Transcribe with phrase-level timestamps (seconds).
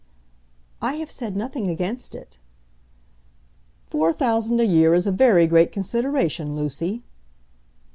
[0.81, 2.39] "I have said nothing against it."
[3.85, 7.03] "Four thousand a year is a very great consideration, Lucy."